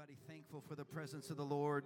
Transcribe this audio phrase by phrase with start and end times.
[0.00, 1.84] Anybody thankful for the presence of the Lord?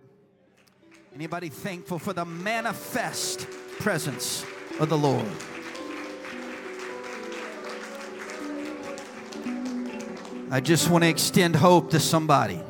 [1.16, 3.48] Anybody thankful for the manifest
[3.80, 4.46] presence
[4.78, 5.26] of the Lord?
[10.48, 12.60] I just want to extend hope to somebody.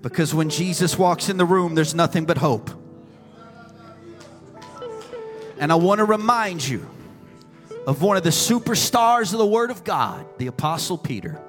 [0.00, 2.72] Because when Jesus walks in the room, there's nothing but hope.
[5.60, 6.90] And I want to remind you
[7.86, 11.40] of one of the superstars of the Word of God, the Apostle Peter.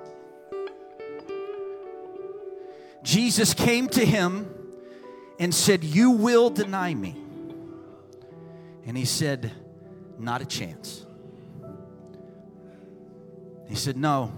[3.13, 4.51] Jesus came to him
[5.37, 7.15] and said, You will deny me.
[8.87, 9.51] And he said,
[10.17, 11.05] Not a chance.
[13.69, 14.33] He said, No,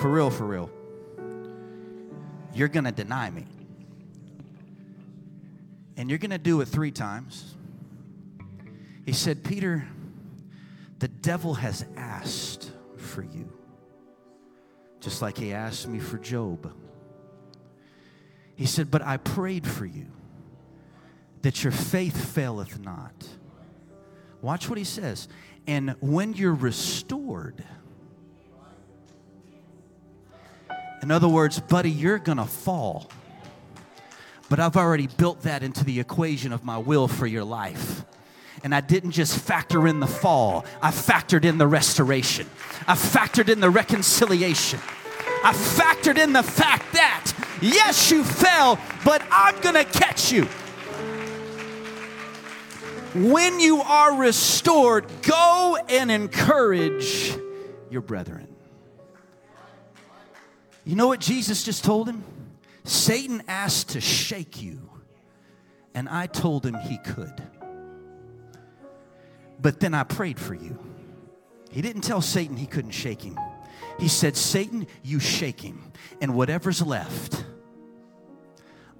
[0.00, 0.70] for real, for real.
[2.52, 3.46] You're going to deny me.
[5.96, 7.54] And you're going to do it three times.
[9.06, 9.88] He said, Peter,
[10.98, 13.50] the devil has asked for you,
[15.00, 16.70] just like he asked me for Job.
[18.56, 20.06] He said, But I prayed for you
[21.42, 23.28] that your faith faileth not.
[24.42, 25.28] Watch what he says.
[25.66, 27.62] And when you're restored,
[31.02, 33.10] in other words, buddy, you're going to fall.
[34.48, 38.04] But I've already built that into the equation of my will for your life.
[38.62, 42.48] And I didn't just factor in the fall, I factored in the restoration.
[42.86, 44.80] I factored in the reconciliation.
[45.44, 47.15] I factored in the fact that,
[47.60, 50.46] yes, you fell, but I'm going to catch you.
[53.14, 57.34] When you are restored, go and encourage
[57.88, 58.54] your brethren.
[60.84, 62.22] You know what Jesus just told him?
[62.84, 64.90] Satan asked to shake you,
[65.94, 67.42] and I told him he could.
[69.60, 70.78] But then I prayed for you.
[71.70, 73.38] He didn't tell Satan he couldn't shake him.
[73.98, 77.44] He said, Satan, you shake him, and whatever's left,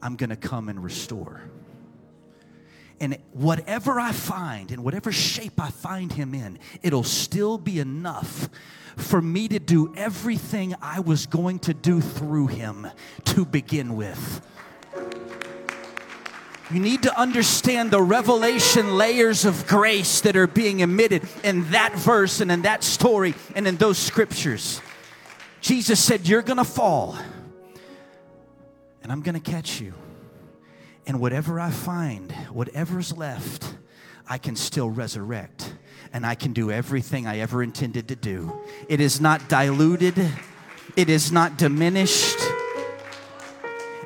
[0.03, 1.43] I'm going to come and restore.
[2.99, 8.49] And whatever I find, in whatever shape I find him in, it'll still be enough
[8.97, 12.87] for me to do everything I was going to do through him
[13.27, 14.41] to begin with.
[16.71, 21.95] You need to understand the revelation layers of grace that are being emitted in that
[21.95, 24.81] verse and in that story and in those scriptures.
[25.67, 27.19] Jesus said, You're going to fall,
[29.03, 29.95] and I'm going to catch you.
[31.09, 33.75] And whatever I find, whatever's left,
[34.29, 35.75] I can still resurrect
[36.13, 38.61] and I can do everything I ever intended to do.
[38.89, 40.17] It is not diluted,
[40.95, 42.39] it is not diminished.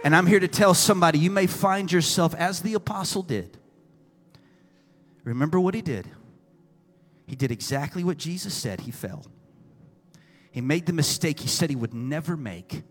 [0.03, 3.59] And I'm here to tell somebody you may find yourself as the apostle did.
[5.25, 6.09] Remember what he did?
[7.27, 8.81] He did exactly what Jesus said.
[8.81, 9.27] He fell.
[10.51, 12.83] He made the mistake he said he would never make.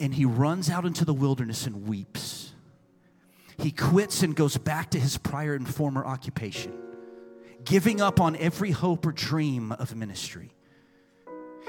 [0.00, 2.52] And he runs out into the wilderness and weeps.
[3.58, 6.72] He quits and goes back to his prior and former occupation,
[7.64, 10.54] giving up on every hope or dream of ministry.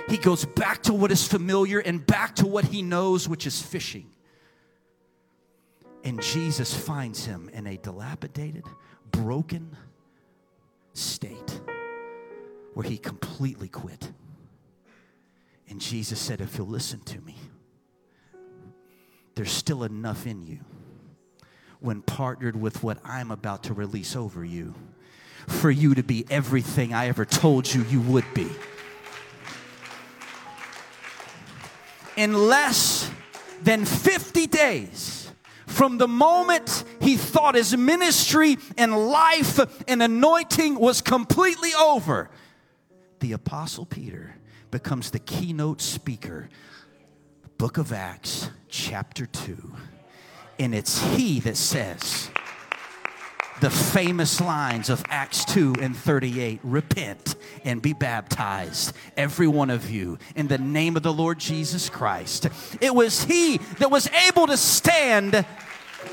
[0.07, 3.59] He goes back to what is familiar and back to what he knows, which is
[3.59, 4.11] fishing.
[6.03, 8.63] And Jesus finds him in a dilapidated,
[9.11, 9.75] broken
[10.93, 11.58] state
[12.73, 14.11] where he completely quit.
[15.69, 17.35] And Jesus said, If you'll listen to me,
[19.35, 20.59] there's still enough in you
[21.79, 24.75] when partnered with what I'm about to release over you
[25.47, 28.49] for you to be everything I ever told you you would be.
[32.19, 33.09] in less
[33.61, 35.31] than 50 days
[35.65, 39.57] from the moment he thought his ministry and life
[39.87, 42.29] and anointing was completely over,
[43.19, 44.35] the Apostle Peter
[44.71, 46.49] becomes the keynote speaker.
[47.57, 49.73] Book of Acts, chapter 2.
[50.59, 52.29] And it's he that says,
[53.61, 57.35] the famous lines of Acts 2 and 38 repent
[57.65, 62.47] and be baptized, every one of you, in the name of the Lord Jesus Christ.
[62.79, 65.45] It was He that was able to stand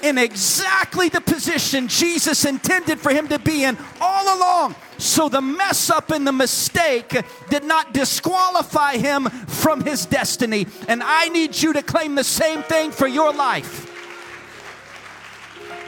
[0.03, 4.75] in exactly the position Jesus intended for him to be in all along.
[4.99, 7.17] So the mess up and the mistake
[7.51, 10.67] did not disqualify him from his destiny.
[10.89, 13.93] And I need you to claim the same thing for your life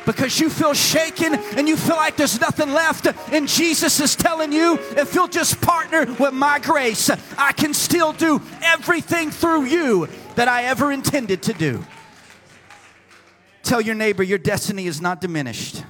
[0.09, 3.07] because you feel shaken and you feel like there's nothing left.
[3.31, 8.15] And Jesus is telling you, if you'll just partner with my grace, I can still
[8.15, 11.85] do everything through you that I ever intended to do.
[13.69, 15.85] Tell your neighbor your destiny is not diminished.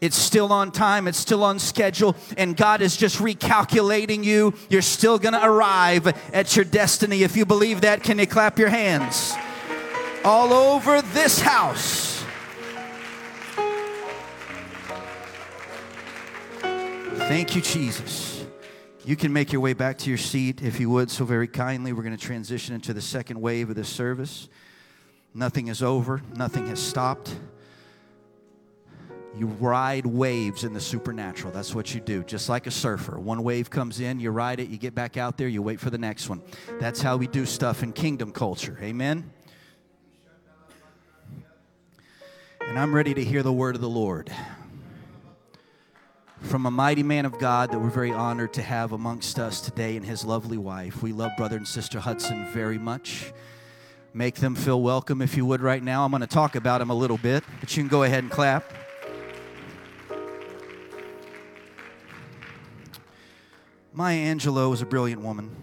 [0.00, 4.54] It's still on time, it's still on schedule, and God is just recalculating you.
[4.70, 7.24] You're still gonna arrive at your destiny.
[7.24, 9.34] If you believe that, can you clap your hands?
[10.24, 12.22] All over this house.
[17.26, 18.46] Thank you, Jesus.
[19.04, 21.92] You can make your way back to your seat if you would, so very kindly.
[21.92, 24.48] We're going to transition into the second wave of this service.
[25.34, 27.36] Nothing is over, nothing has stopped.
[29.36, 31.52] You ride waves in the supernatural.
[31.52, 33.18] That's what you do, just like a surfer.
[33.20, 35.90] One wave comes in, you ride it, you get back out there, you wait for
[35.90, 36.42] the next one.
[36.80, 38.76] That's how we do stuff in kingdom culture.
[38.82, 39.30] Amen?
[42.60, 44.30] And I'm ready to hear the word of the Lord
[46.40, 49.96] from a mighty man of God that we're very honored to have amongst us today
[49.96, 51.02] and his lovely wife.
[51.02, 53.32] We love brother and sister Hudson very much.
[54.14, 56.04] Make them feel welcome if you would right now.
[56.04, 58.32] I'm going to talk about him a little bit, but you can go ahead and
[58.32, 58.64] clap.
[63.92, 65.54] Maya Angelou was a brilliant woman,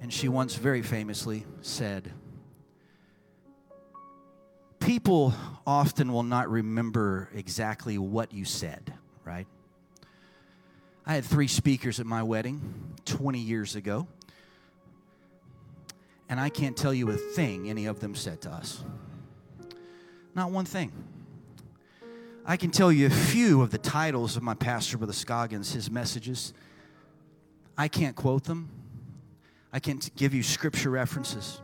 [0.00, 2.12] and she once very famously said,
[4.78, 5.34] People
[5.66, 8.92] often will not remember exactly what you said,
[9.24, 9.46] right?
[11.06, 14.06] I had three speakers at my wedding 20 years ago,
[16.30, 18.84] and I can't tell you a thing any of them said to us.
[20.34, 20.92] Not one thing.
[22.46, 25.90] I can tell you a few of the titles of my pastor, Brother Scoggins, his
[25.90, 26.54] messages.
[27.76, 28.70] I can't quote them,
[29.72, 31.60] I can't give you scripture references.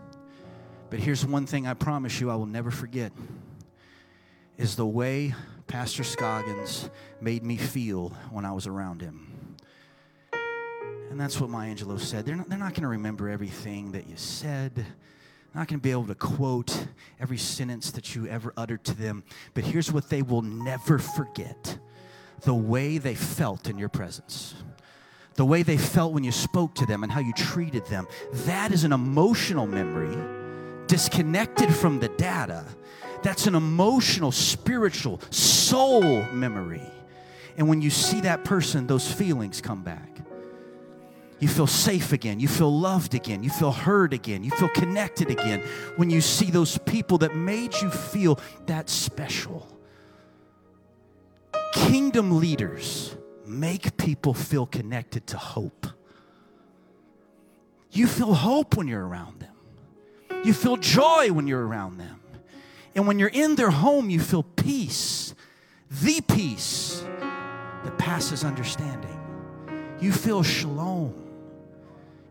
[0.91, 3.13] But here's one thing I promise you I will never forget
[4.59, 5.35] is the way
[5.69, 6.91] Pastor Scoggins
[7.21, 9.36] made me feel when I was around him.
[11.11, 12.27] And that's what Maya Angelou said.
[12.27, 14.85] They're not, they're not going to remember everything that you said.
[15.55, 16.87] Not going to be able to quote
[17.19, 19.25] every sentence that you ever uttered to them.
[19.55, 21.79] But here's what they will never forget
[22.43, 24.55] the way they felt in your presence
[25.37, 28.09] the way they felt when you spoke to them and how you treated them.
[28.33, 30.17] That is an emotional memory
[30.87, 32.65] disconnected from the data.
[33.23, 36.83] That's an emotional, spiritual, soul memory.
[37.57, 40.21] And when you see that person, those feelings come back.
[41.39, 42.41] You feel safe again.
[42.41, 43.43] You feel loved again.
[43.43, 44.43] You feel heard again.
[44.43, 45.63] You feel connected again
[45.97, 49.69] when you see those people that made you feel that special.
[51.75, 53.17] Kingdom leaders
[53.47, 55.87] make people feel connected to hope.
[57.93, 59.53] You feel hope when you're around them.
[60.43, 62.21] You feel joy when you're around them.
[62.95, 65.35] And when you're in their home, you feel peace,
[65.91, 67.05] the peace
[67.85, 69.21] that passes understanding.
[70.01, 71.26] You feel shalom.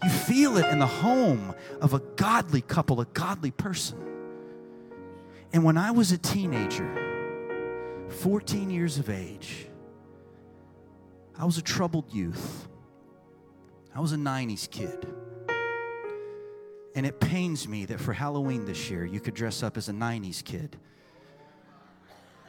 [0.06, 3.98] You feel it in the home of a godly couple, a godly person.
[5.52, 9.66] And when I was a teenager, 14 years of age,
[11.36, 12.68] I was a troubled youth.
[13.96, 15.08] I was a 90s kid.
[16.94, 19.92] And it pains me that for Halloween this year, you could dress up as a
[19.92, 20.78] 90s kid.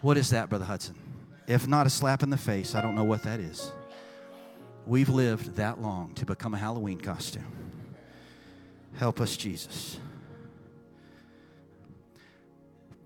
[0.03, 0.97] What is that, Brother Hudson?
[1.47, 3.73] If not a slap in the face, I don't know what that is.
[4.87, 7.53] We've lived that long to become a Halloween costume.
[8.95, 9.99] Help us, Jesus.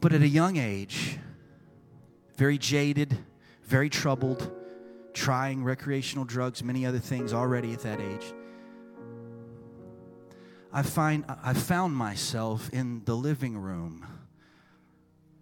[0.00, 1.19] But at a young age,
[2.37, 3.17] very jaded,
[3.65, 4.50] very troubled,
[5.15, 8.32] trying recreational drugs, many other things already at that age.
[10.72, 14.06] I find I found myself in the living room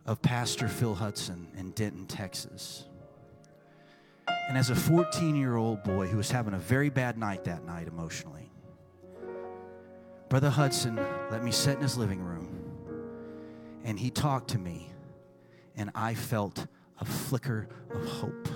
[0.06, 2.87] of Pastor Phil Hudson in Denton, Texas.
[4.48, 7.64] And as a 14 year old boy who was having a very bad night that
[7.64, 8.50] night emotionally,
[10.30, 10.98] Brother Hudson
[11.30, 12.48] let me sit in his living room
[13.84, 14.90] and he talked to me,
[15.76, 16.66] and I felt
[17.00, 18.48] a flicker of hope,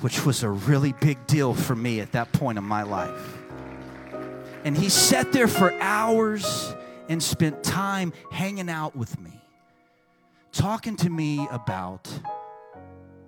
[0.00, 3.38] which was a really big deal for me at that point in my life.
[4.64, 6.74] And he sat there for hours
[7.08, 9.42] and spent time hanging out with me,
[10.52, 12.08] talking to me about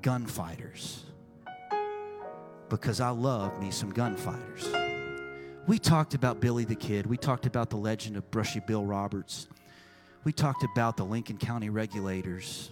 [0.03, 1.05] gunfighters.
[2.69, 4.69] Because I love me some gunfighters.
[5.67, 7.07] We talked about Billy the Kid.
[7.07, 9.49] We talked about the legend of Brushy Bill Roberts.
[10.25, 12.71] We talked about the Lincoln County regulators,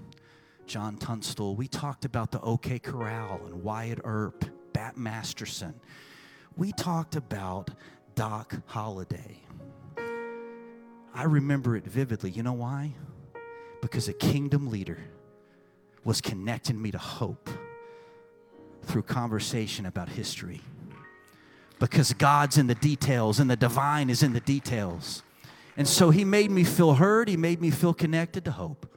[0.66, 1.56] John Tunstall.
[1.56, 5.74] We talked about the OK Corral and Wyatt Earp, Bat Masterson.
[6.56, 7.70] We talked about
[8.14, 9.40] Doc Holliday.
[11.14, 12.30] I remember it vividly.
[12.30, 12.94] You know why?
[13.80, 14.98] Because a kingdom leader
[16.04, 17.48] was connecting me to hope
[18.86, 20.60] through conversation about history.
[21.78, 25.22] Because God's in the details and the divine is in the details.
[25.76, 28.90] And so he made me feel heard, he made me feel connected to hope.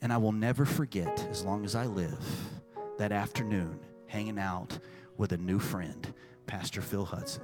[0.00, 2.24] And I will never forget, as long as I live,
[2.98, 4.78] that afternoon hanging out
[5.16, 6.14] with a new friend,
[6.46, 7.42] Pastor Phil Hudson.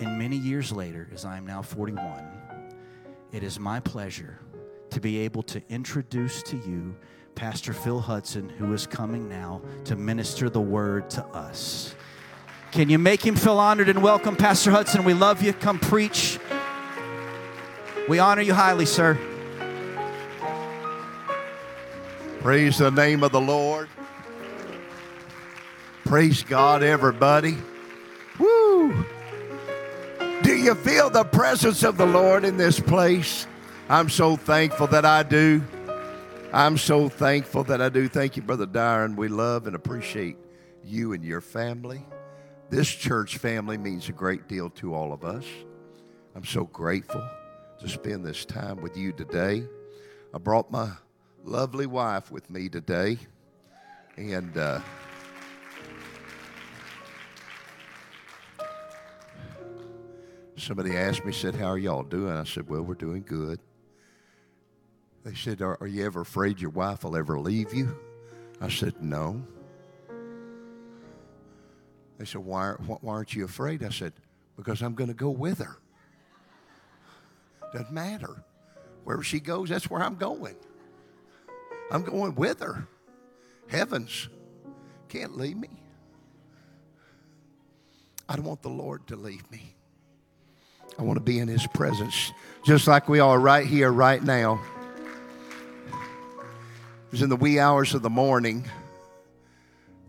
[0.00, 2.24] And many years later, as I am now 41,
[3.32, 4.40] it is my pleasure
[4.90, 6.96] to be able to introduce to you
[7.36, 11.94] Pastor Phil Hudson, who is coming now to minister the word to us.
[12.72, 15.04] Can you make him feel honored and welcome, Pastor Hudson?
[15.04, 15.52] We love you.
[15.52, 16.38] Come preach.
[18.08, 19.18] We honor you highly, sir.
[22.40, 23.90] Praise the name of the Lord.
[26.06, 27.58] Praise God, everybody.
[28.38, 29.04] Woo!
[30.42, 33.46] Do you feel the presence of the Lord in this place?
[33.90, 35.62] I'm so thankful that I do.
[36.56, 38.08] I'm so thankful that I do.
[38.08, 39.14] Thank you, Brother Dyron.
[39.14, 40.38] We love and appreciate
[40.82, 42.02] you and your family.
[42.70, 45.44] This church family means a great deal to all of us.
[46.34, 47.22] I'm so grateful
[47.78, 49.64] to spend this time with you today.
[50.32, 50.92] I brought my
[51.44, 53.18] lovely wife with me today.
[54.16, 54.80] And uh,
[60.56, 62.32] somebody asked me, said, How are y'all doing?
[62.32, 63.60] I said, Well, we're doing good.
[65.26, 67.98] They said, Are, are you ever afraid your wife will ever leave you?
[68.60, 69.42] I said, No.
[72.16, 73.82] They said, Why, why aren't you afraid?
[73.82, 74.12] I said,
[74.56, 75.78] Because I'm going to go with her.
[77.72, 78.44] Doesn't matter.
[79.02, 80.54] Wherever she goes, that's where I'm going.
[81.90, 82.86] I'm going with her.
[83.66, 84.28] Heavens
[85.08, 85.70] can't leave me.
[88.28, 89.74] I don't want the Lord to leave me.
[91.00, 92.32] I want to be in His presence,
[92.64, 94.62] just like we are right here, right now.
[97.06, 98.68] It was in the wee hours of the morning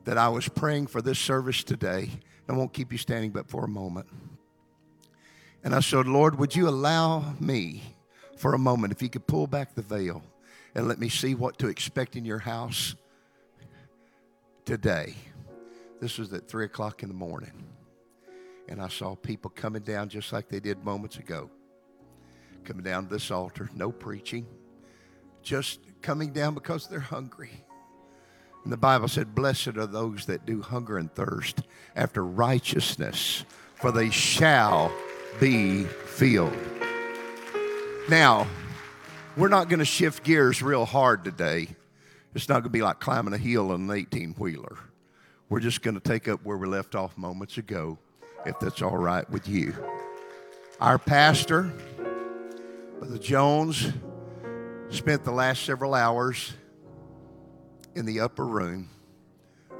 [0.06, 2.10] that I was praying for this service today.
[2.50, 4.08] I won't keep you standing but for a moment.
[5.64, 7.84] And I said, Lord, would you allow me
[8.38, 10.24] for a moment, if you could pull back the veil
[10.76, 12.96] and let me see what to expect in your house
[14.64, 15.16] today.
[16.00, 17.52] This was at 3 o'clock in the morning.
[18.70, 21.50] And I saw people coming down just like they did moments ago.
[22.64, 24.46] Coming down to this altar, no preaching,
[25.42, 27.64] just coming down because they're hungry.
[28.64, 31.62] And the Bible said, Blessed are those that do hunger and thirst
[31.96, 34.92] after righteousness, for they shall
[35.40, 36.58] be filled.
[38.10, 38.48] Now,
[39.36, 41.68] we're not going to shift gears real hard today.
[42.34, 44.78] It's not going to be like climbing a hill on an 18 wheeler.
[45.50, 47.98] We're just going to take up where we left off moments ago,
[48.46, 49.74] if that's all right with you.
[50.82, 51.72] Our pastor,
[53.00, 53.92] Brother Jones,
[54.90, 56.54] spent the last several hours
[57.96, 58.90] in the upper room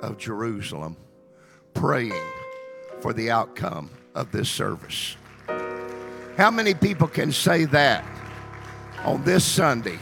[0.02, 0.98] of Jerusalem
[1.74, 2.14] praying
[3.00, 5.16] for the outcome of this service.
[6.38, 8.04] How many people can say that?
[9.04, 9.98] on this Sunday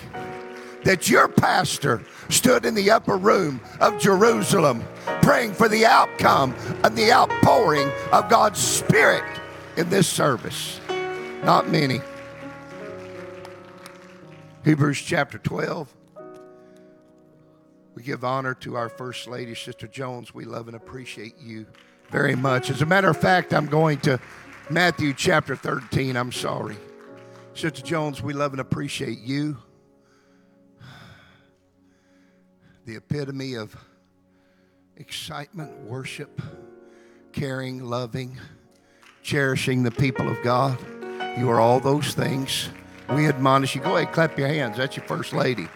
[0.83, 4.83] that your pastor stood in the upper room of Jerusalem
[5.21, 9.24] praying for the outcome and the outpouring of God's Spirit
[9.77, 10.79] in this service.
[11.43, 12.01] Not many.
[14.65, 15.95] Hebrews chapter 12.
[17.93, 20.34] We give honor to our First Lady, Sister Jones.
[20.34, 21.67] We love and appreciate you
[22.10, 22.72] very much.
[22.72, 24.19] As a matter of fact, I'm going to
[24.72, 26.17] Matthew chapter 13.
[26.17, 26.77] I'm sorry.
[27.53, 29.55] Sister Jones, we love and appreciate you.
[32.88, 33.77] The epitome of
[34.98, 36.41] excitement, worship,
[37.34, 38.39] caring, loving,
[39.22, 40.79] cherishing the people of God.
[41.38, 42.69] You are all those things.
[43.09, 43.81] We admonish you.
[43.81, 44.77] Go ahead, clap your hands.
[44.77, 45.67] That's your first lady.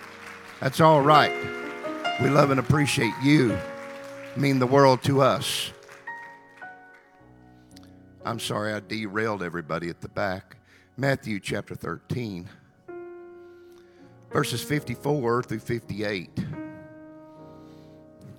[0.59, 1.31] That's all right.
[2.21, 3.57] We love and appreciate you.
[4.35, 5.71] Mean the world to us.
[8.25, 10.57] I'm sorry I derailed everybody at the back.
[10.97, 12.49] Matthew chapter 13,
[14.31, 16.29] verses 54 through 58.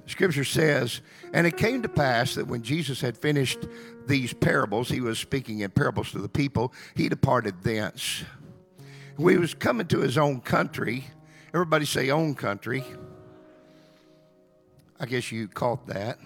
[0.06, 1.00] Scripture says,
[1.32, 3.60] And it came to pass that when Jesus had finished
[4.06, 8.24] these parables, he was speaking in parables to the people, he departed thence.
[9.28, 11.04] He was coming to his own country,
[11.52, 12.84] everybody say own country.
[14.98, 16.18] I guess you caught that.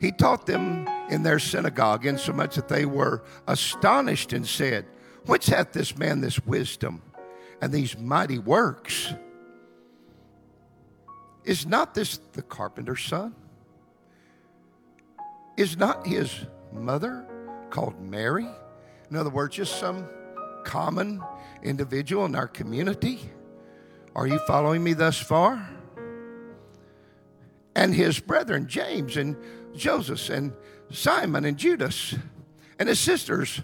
[0.00, 4.86] He taught them in their synagogue, insomuch that they were astonished and said,
[5.26, 7.02] Whence hath this man this wisdom
[7.60, 9.12] and these mighty works?
[11.44, 13.34] Is not this the carpenter's son?
[15.56, 17.26] Is not his mother
[17.70, 18.48] called Mary?
[19.10, 20.06] In other words, just some
[20.64, 21.22] common
[21.62, 23.20] individual in our community?
[24.14, 25.68] Are you following me thus far?
[27.74, 29.36] And his brethren, James and
[29.74, 30.52] Joseph and
[30.90, 32.14] Simon and Judas,
[32.78, 33.60] and his sisters,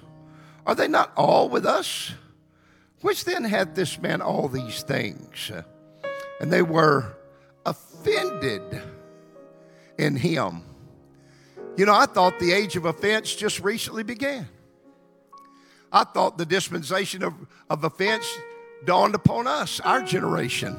[0.65, 2.13] are they not all with us?
[3.01, 5.51] Which then hath this man all these things?
[6.41, 7.17] and they were
[7.65, 8.83] offended
[9.99, 10.63] in him.
[11.77, 14.49] You know, I thought the age of offense just recently began.
[15.93, 17.35] I thought the dispensation of,
[17.71, 18.27] of offense
[18.85, 20.77] dawned upon us, our generation.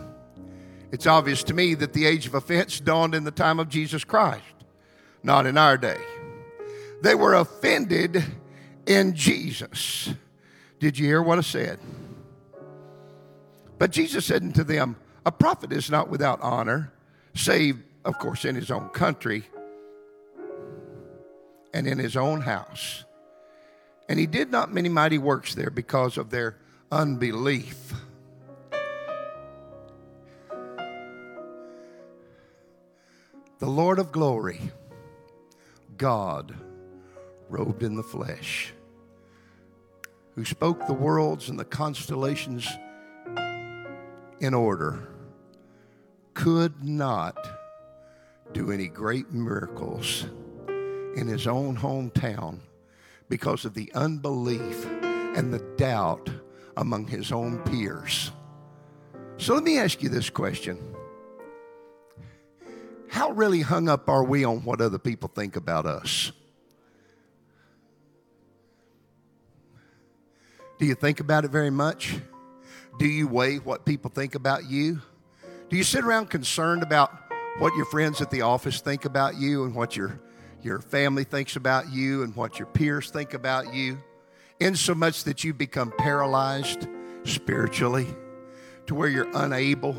[0.92, 4.04] It's obvious to me that the age of offense dawned in the time of Jesus
[4.04, 4.44] Christ,
[5.24, 6.00] not in our day.
[7.02, 8.24] They were offended
[8.86, 10.10] in Jesus.
[10.80, 11.80] Did you hear what I said?
[13.78, 14.96] But Jesus said unto them,
[15.26, 16.92] A prophet is not without honor,
[17.36, 19.44] save, of course, in his own country
[21.74, 23.04] and in his own house.
[24.10, 26.58] And he did not many mighty works there because of their
[26.92, 27.94] unbelief.
[33.60, 34.72] The Lord of glory,
[35.98, 36.56] God,
[37.50, 38.74] robed in the flesh,
[40.36, 42.68] who spoke the worlds and the constellations
[44.40, 45.10] in order,
[46.36, 47.36] could not
[48.54, 50.28] do any great miracles
[51.16, 52.60] in his own hometown
[53.30, 54.86] because of the unbelief
[55.36, 56.30] and the doubt
[56.78, 58.32] among his own peers.
[59.38, 60.78] So let me ask you this question
[63.10, 66.32] How really hung up are we on what other people think about us?
[70.80, 72.18] Do you think about it very much?
[73.00, 75.02] Do you weigh what people think about you?
[75.70, 77.12] Do you sit around concerned about
[77.58, 80.20] what your friends at the office think about you and what your,
[80.62, 83.98] your family thinks about you and what your peers think about you?
[84.60, 86.88] In so much that you become paralyzed
[87.24, 88.08] spiritually
[88.88, 89.96] to where you're unable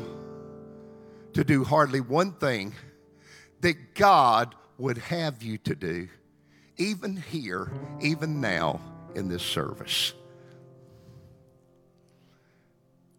[1.33, 2.73] to do hardly one thing
[3.61, 6.09] that God would have you to do,
[6.77, 8.81] even here, even now
[9.15, 10.13] in this service.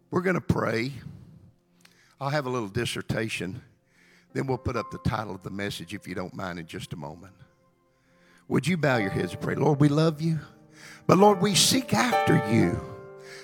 [0.09, 0.91] We're going to pray.
[2.19, 3.61] I'll have a little dissertation.
[4.33, 6.93] Then we'll put up the title of the message, if you don't mind, in just
[6.93, 7.33] a moment.
[8.47, 9.55] Would you bow your heads and pray?
[9.55, 10.39] Lord, we love you,
[11.07, 12.79] but Lord, we seek after you.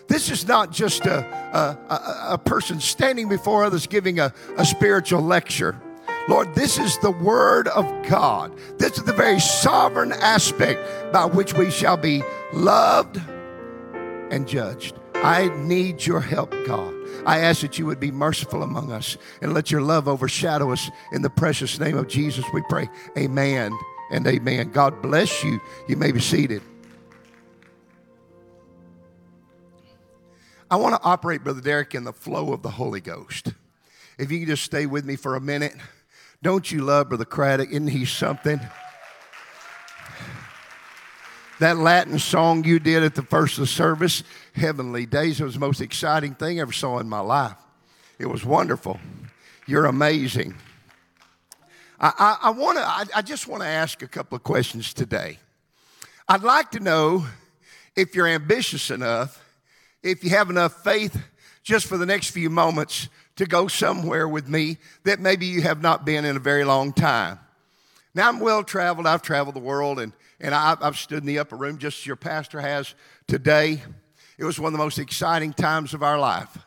[0.08, 4.66] This is not just a, a, a, a person standing before others giving a, a
[4.66, 5.82] spiritual lecture.
[6.30, 8.58] Lord, this is the Word of God.
[8.78, 12.22] This is the very sovereign aspect by which we shall be
[12.54, 13.22] loved
[14.30, 14.96] and judged.
[15.24, 16.94] I need your help, God.
[17.26, 20.90] I ask that you would be merciful among us and let your love overshadow us.
[21.12, 22.90] In the precious name of Jesus, we pray.
[23.18, 23.78] Amen
[24.12, 24.72] and amen.
[24.72, 25.60] God bless you.
[25.88, 26.62] You may be seated.
[30.70, 33.54] I want to operate, Brother Derek, in the flow of the Holy Ghost.
[34.18, 35.74] If you can just stay with me for a minute.
[36.44, 37.70] Don't you love Brother Craddock?
[37.70, 38.60] Isn't he something?
[41.60, 45.56] That Latin song you did at the first of the service, Heavenly Days, it was
[45.56, 47.58] the most exciting thing I ever saw in my life.
[48.20, 49.00] It was wonderful.
[49.66, 50.56] You're amazing.
[52.00, 52.84] I, I, I want to.
[52.84, 55.40] I, I just want to ask a couple of questions today.
[56.28, 57.26] I'd like to know
[57.96, 59.44] if you're ambitious enough,
[60.04, 61.20] if you have enough faith,
[61.64, 65.82] just for the next few moments, to go somewhere with me that maybe you have
[65.82, 67.40] not been in a very long time.
[68.14, 69.08] Now I'm well traveled.
[69.08, 72.06] I've traveled the world, and and I, have stood in the upper room just as
[72.06, 72.94] your pastor has
[73.28, 73.82] today.
[74.38, 76.58] It was one of the most exciting times of our life.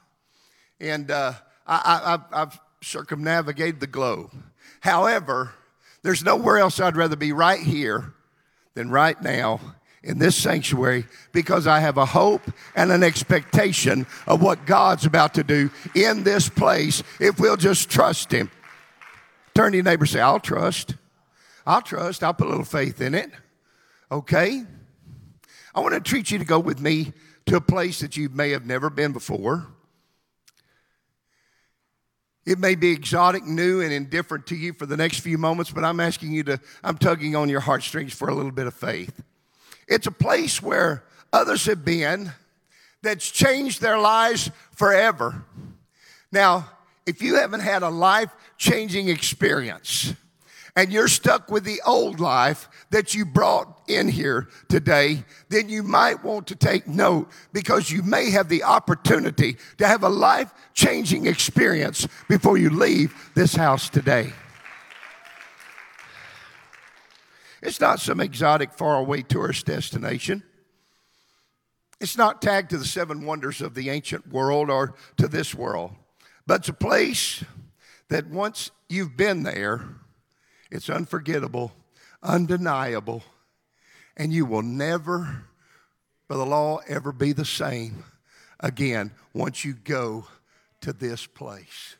[0.80, 1.34] And uh,
[1.66, 4.32] I, have circumnavigated the globe.
[4.80, 5.52] However,
[6.02, 8.14] there's nowhere else I'd rather be right here
[8.74, 9.60] than right now
[10.02, 12.42] in this sanctuary because I have a hope
[12.74, 17.90] and an expectation of what God's about to do in this place if we'll just
[17.90, 18.50] trust Him.
[19.54, 20.94] Turn to your neighbor say, I'll trust.
[21.66, 22.24] I'll trust.
[22.24, 23.30] I'll put a little faith in it.
[24.10, 24.64] Okay?
[25.74, 27.12] I want to treat you to go with me
[27.46, 29.66] to a place that you may have never been before.
[32.46, 35.84] It may be exotic, new, and indifferent to you for the next few moments, but
[35.84, 39.22] I'm asking you to, I'm tugging on your heartstrings for a little bit of faith.
[39.86, 42.32] It's a place where others have been
[43.02, 45.44] that's changed their lives forever.
[46.32, 46.68] Now,
[47.06, 50.14] if you haven't had a life changing experience,
[50.80, 55.82] and you're stuck with the old life that you brought in here today, then you
[55.82, 60.50] might want to take note because you may have the opportunity to have a life
[60.72, 64.32] changing experience before you leave this house today.
[67.60, 70.42] It's not some exotic, faraway tourist destination.
[72.00, 75.90] It's not tagged to the seven wonders of the ancient world or to this world,
[76.46, 77.44] but it's a place
[78.08, 79.84] that once you've been there,
[80.70, 81.72] it's unforgettable,
[82.22, 83.22] undeniable,
[84.16, 85.44] and you will never,
[86.28, 88.04] by the law, ever be the same
[88.60, 90.26] again once you go
[90.80, 91.96] to this place.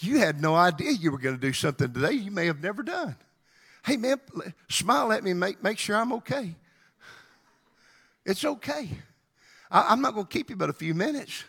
[0.00, 2.82] you had no idea you were going to do something today you may have never
[2.82, 3.16] done.
[3.84, 4.18] Hey, man,
[4.68, 6.54] smile at me make, make sure I'm okay.
[8.24, 8.88] It's okay.
[9.70, 11.44] I, I'm not going to keep you but a few minutes.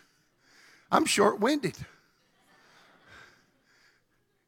[0.90, 1.76] I'm short winded.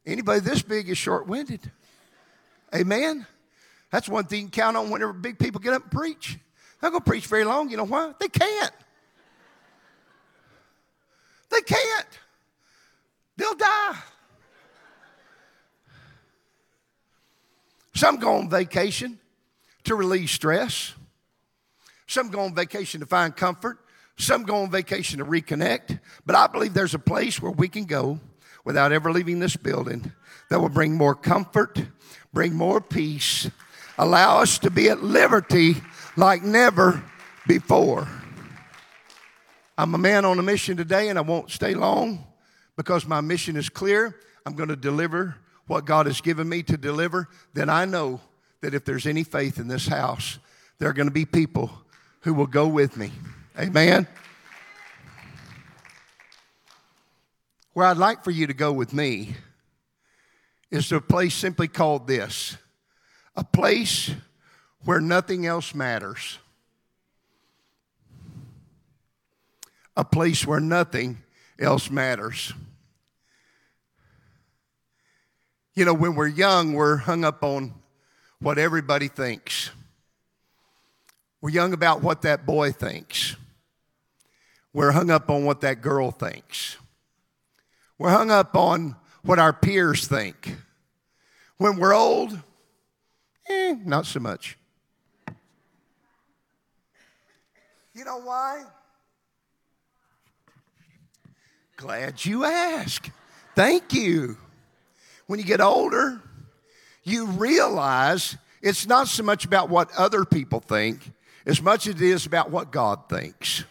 [0.05, 1.71] Anybody this big is short winded.
[2.73, 3.25] Amen?
[3.91, 6.37] That's one thing you can count on whenever big people get up and preach.
[6.79, 7.69] They're going to preach very long.
[7.69, 8.13] You know why?
[8.19, 8.71] They can't.
[11.49, 12.07] They can't.
[13.37, 13.95] They'll die.
[17.95, 19.19] Some go on vacation
[19.83, 20.93] to relieve stress.
[22.07, 23.79] Some go on vacation to find comfort.
[24.17, 25.99] Some go on vacation to reconnect.
[26.25, 28.19] But I believe there's a place where we can go
[28.63, 30.11] without ever leaving this building
[30.49, 31.81] that will bring more comfort,
[32.33, 33.49] bring more peace,
[33.97, 35.75] allow us to be at liberty
[36.15, 37.03] like never
[37.47, 38.07] before.
[39.77, 42.25] I'm a man on a mission today and I won't stay long
[42.75, 44.15] because my mission is clear.
[44.45, 45.35] I'm going to deliver
[45.67, 47.29] what God has given me to deliver.
[47.53, 48.19] Then I know
[48.61, 50.39] that if there's any faith in this house,
[50.79, 51.71] there are going to be people
[52.21, 53.11] who will go with me.
[53.57, 54.07] Amen.
[57.73, 59.35] Where I'd like for you to go with me
[60.71, 62.57] is a place simply called this
[63.35, 64.11] a place
[64.83, 66.39] where nothing else matters.
[69.95, 71.19] A place where nothing
[71.57, 72.53] else matters.
[75.73, 77.73] You know, when we're young, we're hung up on
[78.39, 79.71] what everybody thinks.
[81.41, 83.35] We're young about what that boy thinks.
[84.73, 86.77] We're hung up on what that girl thinks.
[87.97, 90.55] We're hung up on what our peers think.
[91.57, 92.37] When we're old,
[93.49, 94.57] eh, not so much.
[97.93, 98.63] You know why?
[101.75, 103.11] Glad you asked.
[103.55, 104.37] Thank you.
[105.27, 106.21] When you get older,
[107.03, 111.11] you realize it's not so much about what other people think
[111.45, 113.63] as much as it is about what God thinks.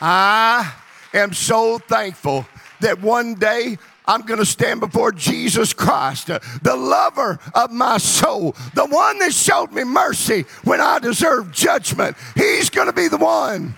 [0.00, 0.72] I
[1.14, 2.46] am so thankful
[2.80, 8.56] that one day I'm going to stand before Jesus Christ, the lover of my soul,
[8.74, 12.16] the one that showed me mercy when I deserved judgment.
[12.34, 13.74] He's going to be the one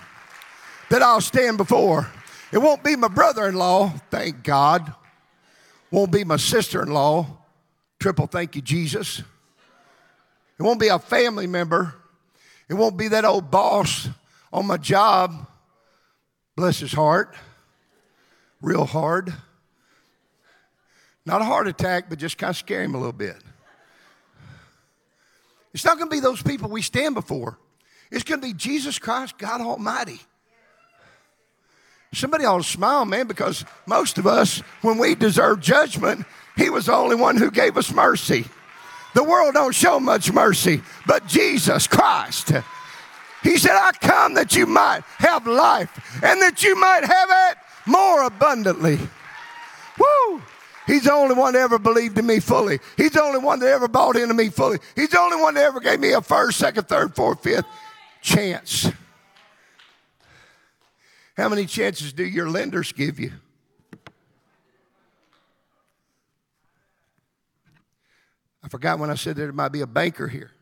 [0.89, 2.09] that I'll stand before.
[2.51, 4.93] It won't be my brother in law, thank God.
[5.91, 7.27] Won't be my sister in law.
[7.99, 9.19] Triple thank you, Jesus.
[10.57, 11.93] It won't be a family member.
[12.67, 14.09] It won't be that old boss
[14.51, 15.47] on my job.
[16.55, 17.35] Bless his heart.
[18.61, 19.33] Real hard.
[21.25, 23.37] Not a heart attack, but just kind of scare him a little bit.
[25.73, 27.57] It's not going to be those people we stand before.
[28.11, 30.21] It's going to be Jesus Christ, God Almighty.
[32.13, 36.85] Somebody ought to smile, man, because most of us, when we deserve judgment, He was
[36.85, 38.45] the only one who gave us mercy.
[39.15, 42.53] The world don't show much mercy, but Jesus Christ.
[43.45, 45.91] He said, I come that you might have life
[46.23, 48.97] and that you might have it more abundantly.
[49.99, 50.41] Woo!
[50.87, 52.79] He's the only one that ever believed in me fully.
[52.97, 54.79] He's the only one that ever bought into me fully.
[54.95, 57.67] He's the only one that ever gave me a first, second, third, fourth, fifth
[58.19, 58.89] chance.
[61.37, 63.31] How many chances do your lenders give you?
[68.63, 70.54] I forgot when I said there might be a banker here.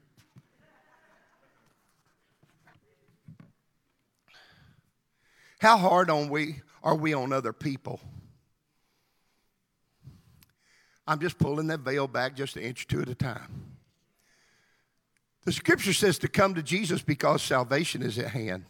[5.64, 8.02] How hard on we are we on other people?
[11.08, 13.78] I'm just pulling that veil back just an inch or two at a time.
[15.46, 18.66] The scripture says to come to Jesus because salvation is at hand.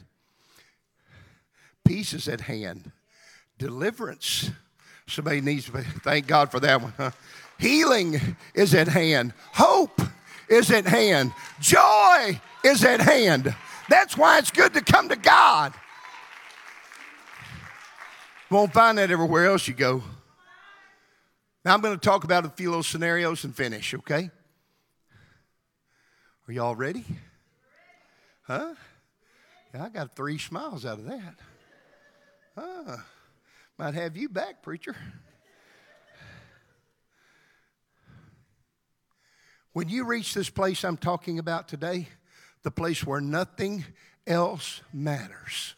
[1.84, 2.92] Peace is at hand.
[3.58, 4.52] Deliverance.
[5.08, 6.94] Somebody needs to thank God for that one.
[6.96, 7.10] Huh?
[7.58, 8.22] Healing
[8.54, 9.34] is at hand.
[9.54, 10.00] Hope
[10.48, 11.32] is at hand.
[11.60, 13.56] Joy is at hand.
[13.90, 15.74] That's why it's good to come to God.
[18.54, 20.04] Won't find that everywhere else you go.
[21.66, 24.30] Now I'm going to talk about a few little scenarios and finish, okay?
[26.48, 27.04] Are y'all ready?
[28.44, 28.76] Huh?
[29.74, 31.36] Yeah, I got three smiles out of that.
[32.56, 32.98] Huh.
[33.80, 34.96] Might have you back, preacher.
[39.72, 42.08] When you reach this place I'm talking about today,
[42.62, 43.84] the place where nothing
[44.28, 45.74] else matters,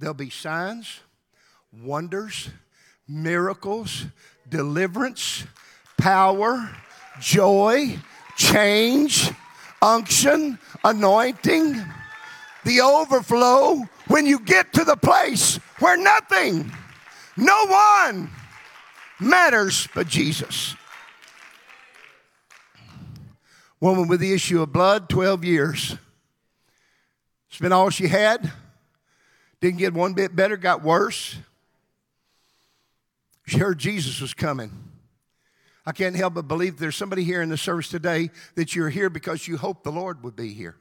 [0.00, 1.00] there'll be signs,
[1.82, 2.48] wonders,
[3.06, 4.06] miracles,
[4.48, 5.44] deliverance,
[5.98, 6.70] power,
[7.20, 7.98] joy,
[8.36, 9.30] change,
[9.82, 11.84] unction, anointing.
[12.64, 16.70] the overflow when you get to the place where nothing,
[17.36, 18.30] no one
[19.18, 20.74] matters but Jesus.
[23.80, 25.96] Woman with the issue of blood, 12 years.
[27.48, 28.52] Spent all she had.
[29.60, 31.36] Didn't get one bit better, got worse.
[33.46, 34.70] She heard Jesus was coming.
[35.84, 39.10] I can't help but believe there's somebody here in the service today that you're here
[39.10, 40.76] because you hope the Lord would be here.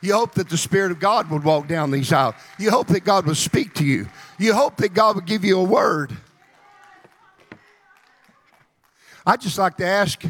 [0.00, 2.34] You hope that the Spirit of God would walk down these aisles.
[2.58, 4.08] You hope that God would speak to you.
[4.38, 6.16] You hope that God would give you a word.
[9.24, 10.22] I'd just like to ask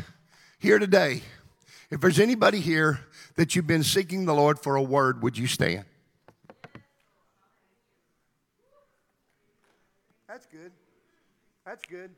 [0.58, 1.22] here today
[1.90, 3.00] if there's anybody here
[3.36, 5.84] that you've been seeking the Lord for a word, would you stand?
[10.36, 10.72] That's good.
[11.64, 12.10] That's good.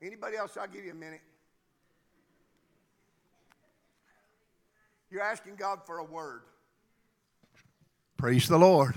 [0.00, 0.56] Anybody else?
[0.56, 1.20] I'll give you a minute.
[5.10, 6.42] You're asking God for a word.
[8.16, 8.94] Praise the Lord.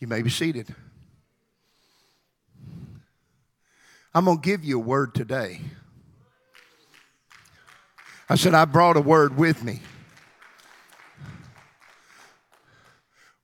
[0.00, 0.74] You may be seated.
[4.12, 5.60] I'm going to give you a word today.
[8.28, 9.82] I said, I brought a word with me.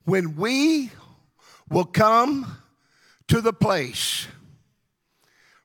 [0.04, 0.90] When we
[1.70, 2.58] will come
[3.32, 4.28] to the place,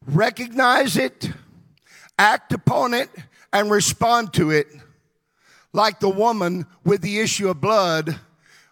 [0.06, 1.30] recognize it,
[2.18, 3.10] act upon it,
[3.52, 4.68] and respond to it,
[5.74, 8.18] like the woman with the issue of blood,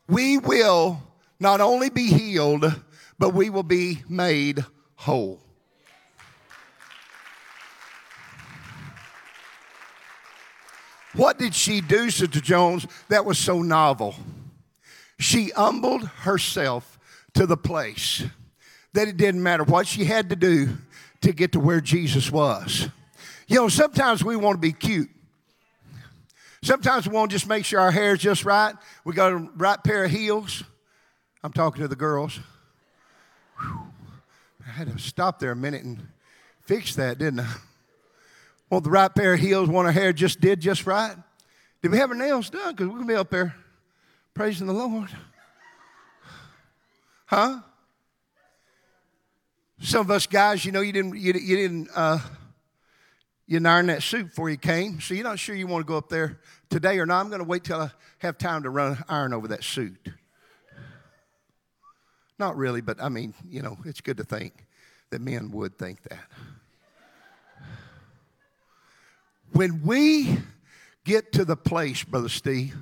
[0.07, 1.03] we will
[1.41, 2.73] not only be healed,
[3.19, 4.63] but we will be made
[4.95, 5.41] whole.
[11.15, 14.15] What did she do, Sister Jones, that was so novel?
[15.19, 16.97] She humbled herself
[17.33, 18.23] to the place
[18.95, 20.69] that it didn't matter what she had to do
[21.21, 22.89] to get to where Jesus was.
[23.47, 25.09] You know, sometimes we want to be cute.
[26.63, 28.73] Sometimes we want to just make sure our hair's just right.
[29.03, 30.63] We got a right pair of heels.
[31.43, 32.39] I'm talking to the girls.
[33.59, 33.81] Whew.
[34.65, 36.07] I had to stop there a minute and
[36.61, 37.53] fix that, didn't I?
[38.71, 41.15] Want the right pair of heels, want our hair just did just right.
[41.83, 42.71] Did we have our nails done?
[42.71, 43.55] Because we're going to be up there
[44.33, 45.09] praising the Lord.
[47.27, 47.59] Huh?
[49.79, 52.19] Some of us guys, you know, you didn't, you, you didn't, uh,
[53.45, 55.87] you didn't iron that suit before you came, so you're not sure you want to
[55.87, 57.19] go up there today or not.
[57.19, 60.09] I'm going to wait till I have time to run iron over that suit.
[62.39, 64.65] Not really, but I mean, you know, it's good to think
[65.09, 66.19] that men would think that.
[69.51, 70.37] When we
[71.03, 72.75] get to the place, Brother Steve,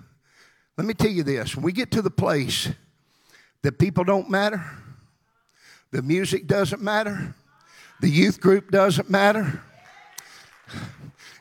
[0.78, 2.70] let me tell you this when we get to the place
[3.64, 4.64] that people don't matter,
[5.94, 7.36] the music doesn't matter,
[8.02, 9.62] the youth group doesn't matter,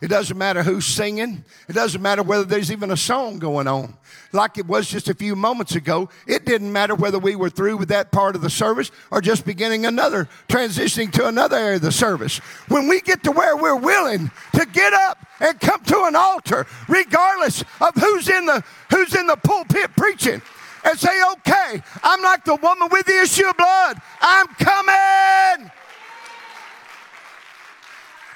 [0.03, 1.45] it doesn't matter who's singing.
[1.69, 3.97] It doesn't matter whether there's even a song going on.
[4.33, 7.77] Like it was just a few moments ago, it didn't matter whether we were through
[7.77, 11.83] with that part of the service or just beginning another, transitioning to another area of
[11.83, 12.38] the service.
[12.67, 16.67] When we get to where we're willing to get up and come to an altar,
[16.88, 20.43] regardless of who's in the, who's in the pulpit preaching,
[20.85, 21.62] and say, okay,
[22.03, 23.97] I'm like the woman with the issue of blood.
[24.21, 25.71] I'm coming.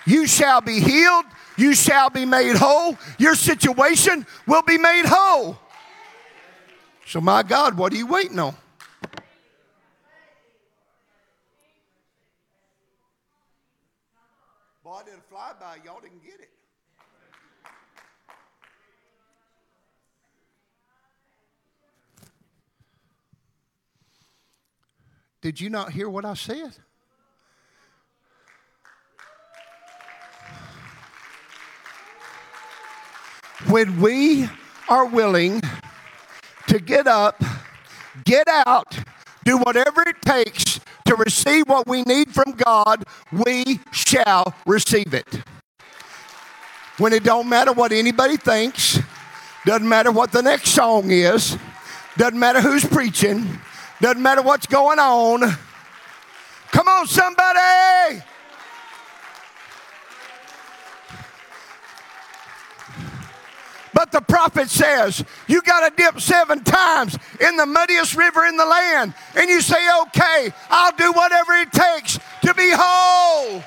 [0.07, 1.25] You shall be healed
[1.57, 2.97] you shall be made whole.
[3.19, 5.59] Your situation will be made whole.
[7.07, 8.55] So, my God, what are you waiting on?
[14.85, 15.85] Boy, I did a flyby.
[15.85, 16.51] Y'all didn't get it.
[25.47, 26.73] Did you not hear what I said?
[33.69, 34.49] when we
[34.89, 35.63] are willing
[36.67, 37.41] to get up,
[38.25, 38.99] get out,
[39.45, 45.43] do whatever it takes to receive what we need from God, we shall receive it.
[46.99, 48.99] When it don't matter what anybody thinks,
[49.65, 51.57] doesn't matter what the next song is,
[52.17, 53.61] doesn't matter who's preaching,
[54.01, 55.41] doesn't matter what's going on.
[56.71, 58.23] Come on, somebody!
[63.95, 68.59] But the prophet says, You got to dip seven times in the muddiest river in
[68.59, 69.15] the land.
[69.35, 73.65] And you say, Okay, I'll do whatever it takes to be whole.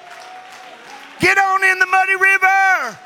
[1.19, 2.99] Get on in the muddy river.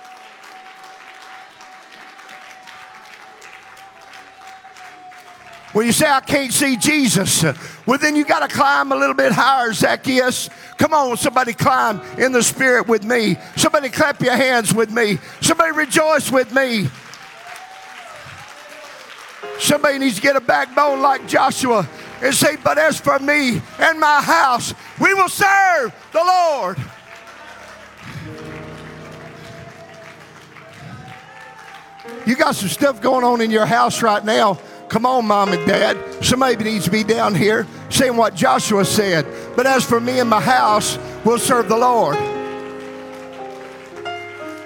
[5.73, 7.43] Well, you say, I can't see Jesus.
[7.87, 10.49] Well, then you got to climb a little bit higher, Zacchaeus.
[10.77, 13.37] Come on, somebody climb in the spirit with me.
[13.55, 15.17] Somebody clap your hands with me.
[15.41, 16.89] Somebody rejoice with me.
[19.59, 21.87] Somebody needs to get a backbone like Joshua
[22.21, 26.77] and say, But as for me and my house, we will serve the Lord.
[32.25, 34.59] You got some stuff going on in your house right now.
[34.93, 35.97] Come on, mom and dad.
[36.23, 39.25] Somebody needs to be down here saying what Joshua said.
[39.55, 42.15] But as for me and my house, we'll serve the Lord.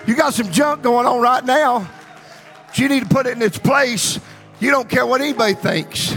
[0.05, 1.89] You got some junk going on right now.
[2.73, 4.19] You need to put it in its place.
[4.59, 6.13] You don't care what anybody thinks.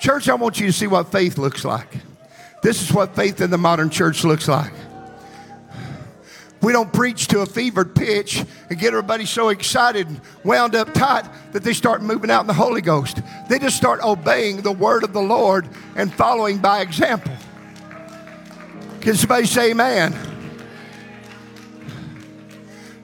[0.00, 2.00] Church, I want you to see what faith looks like.
[2.60, 4.72] This is what faith in the modern church looks like.
[6.64, 10.94] We don't preach to a fevered pitch and get everybody so excited and wound up
[10.94, 13.20] tight that they start moving out in the Holy Ghost.
[13.50, 17.34] They just start obeying the word of the Lord and following by example.
[19.02, 20.16] Can somebody say amen?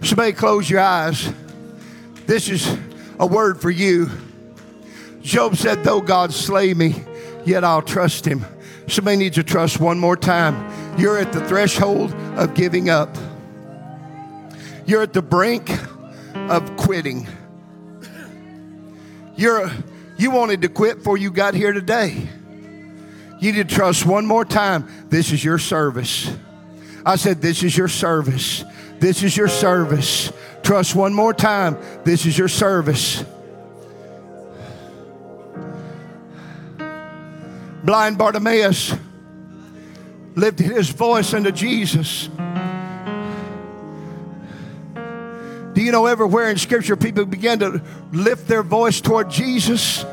[0.01, 1.31] Somebody close your eyes.
[2.25, 2.79] This is
[3.19, 4.09] a word for you.
[5.21, 7.05] Job said, Though God slay me,
[7.45, 8.43] yet I'll trust him.
[8.89, 10.99] Somebody needs to trust one more time.
[10.99, 13.15] You're at the threshold of giving up.
[14.91, 15.71] You're at the brink
[16.35, 17.29] of quitting.
[19.37, 19.71] You're,
[20.19, 22.29] you wanted to quit before you got here today.
[23.39, 24.89] You need to trust one more time.
[25.09, 26.29] This is your service.
[27.07, 28.65] I said, This is your service.
[28.99, 30.33] This is your service.
[30.65, 31.79] Trust one more time.
[32.03, 33.25] This is your service.
[37.85, 38.97] Blind Bartimaeus
[40.35, 42.29] lifted his voice unto Jesus.
[45.81, 47.81] Do you know everywhere in Scripture people began to
[48.13, 50.05] lift their voice toward Jesus?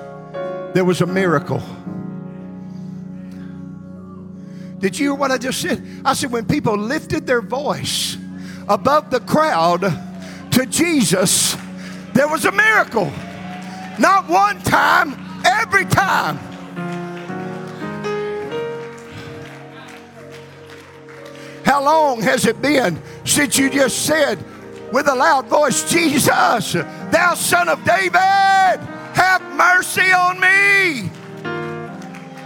[0.74, 1.62] There was a miracle.
[4.80, 5.86] Did you hear what I just said?
[6.06, 8.16] I said, when people lifted their voice
[8.70, 9.82] above the crowd
[10.52, 11.58] to Jesus,
[12.14, 13.12] there was a miracle.
[14.00, 16.38] Not one time, every time.
[21.66, 24.42] How long has it been since you just said
[24.92, 31.10] with a loud voice, Jesus, thou son of David, have mercy on me?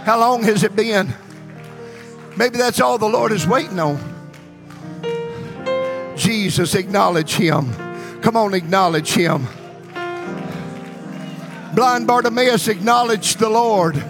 [0.04, 1.14] How long has it been?
[2.36, 3.98] Maybe that's all the Lord is waiting on.
[6.16, 7.72] Jesus, acknowledge him.
[8.20, 9.46] Come on, acknowledge him.
[11.74, 14.02] Blind Bartimaeus acknowledged the Lord.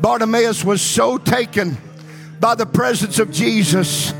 [0.00, 1.76] Bartimaeus was so taken
[2.40, 4.12] by the presence of Jesus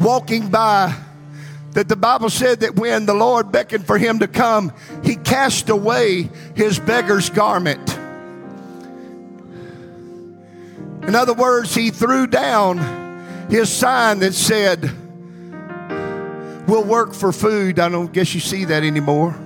[0.00, 0.94] walking by
[1.72, 4.72] that the Bible said that when the Lord beckoned for him to come,
[5.04, 7.96] he cast away his beggar's garment.
[11.06, 12.78] In other words, he threw down
[13.48, 14.90] his sign that said,
[16.66, 17.78] We'll work for food.
[17.78, 19.38] I don't guess you see that anymore.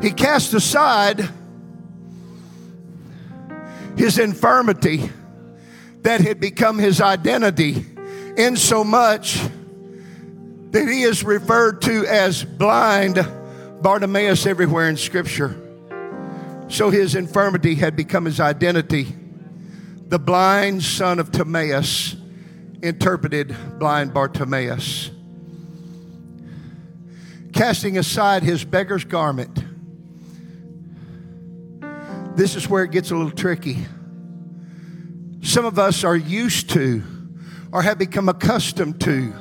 [0.00, 1.28] He cast aside
[3.96, 5.10] his infirmity
[6.02, 7.84] that had become his identity
[8.36, 9.40] in so much
[10.70, 13.18] that he is referred to as blind
[13.82, 15.56] Bartimaeus everywhere in Scripture.
[16.68, 19.08] So his infirmity had become his identity.
[20.06, 22.16] The blind son of Timaeus
[22.82, 25.10] interpreted blind Bartimaeus.
[27.52, 29.64] Casting aside his beggar's garment.
[32.36, 33.84] This is where it gets a little tricky.
[35.42, 37.02] Some of us are used to
[37.72, 39.32] or have become accustomed to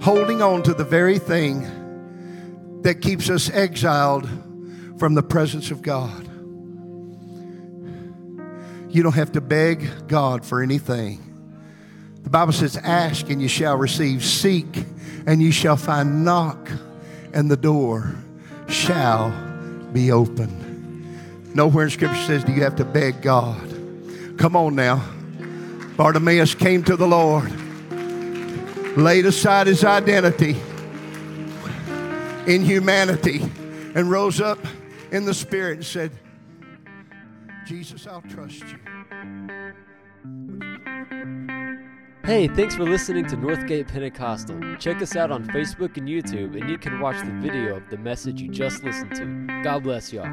[0.00, 4.28] holding on to the very thing that keeps us exiled
[4.98, 6.24] from the presence of God.
[8.90, 11.24] You don't have to beg God for anything.
[12.22, 14.84] The Bible says, Ask and you shall receive, seek
[15.26, 16.70] and you shall find, knock
[17.34, 18.14] and the door
[18.68, 19.30] shall
[19.92, 21.52] be open.
[21.54, 23.68] Nowhere in Scripture says, Do you have to beg God?
[24.38, 25.04] Come on now.
[25.98, 27.50] Bartimaeus came to the Lord,
[28.96, 30.50] laid aside his identity
[32.46, 33.42] in humanity,
[33.96, 34.60] and rose up
[35.10, 36.12] in the Spirit and said,
[37.66, 38.78] Jesus, I'll trust you.
[42.24, 44.76] Hey, thanks for listening to Northgate Pentecostal.
[44.76, 47.98] Check us out on Facebook and YouTube, and you can watch the video of the
[47.98, 49.62] message you just listened to.
[49.64, 50.26] God bless y'all.